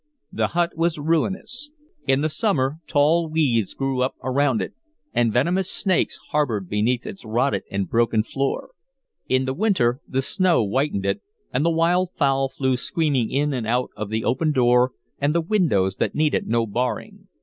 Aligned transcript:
The 0.31 0.47
hut 0.47 0.75
was 0.75 0.97
ruinous: 0.97 1.69
in 2.07 2.21
the 2.21 2.27
summer 2.29 2.77
tall 2.87 3.29
weeds 3.29 3.75
grew 3.75 4.01
up 4.01 4.15
around 4.23 4.59
it, 4.59 4.73
and 5.13 5.31
venomous 5.31 5.69
snakes 5.69 6.17
harbored 6.31 6.67
beneath 6.67 7.05
its 7.05 7.23
rotted 7.23 7.65
and 7.69 7.87
broken 7.87 8.23
floor; 8.23 8.71
in 9.27 9.45
the 9.45 9.53
winter 9.53 10.01
the 10.07 10.23
snow 10.23 10.65
whitened 10.65 11.05
it, 11.05 11.21
and 11.53 11.63
the 11.63 11.69
wild 11.69 12.09
fowl 12.17 12.49
flew 12.49 12.77
screaming 12.77 13.29
in 13.29 13.53
and 13.53 13.67
out 13.67 13.91
of 13.95 14.09
the 14.09 14.23
open 14.23 14.51
door 14.51 14.93
and 15.19 15.35
the 15.35 15.39
windows 15.41 15.97
that 15.97 16.15
needed 16.15 16.47
no 16.47 16.65
barring. 16.65 17.27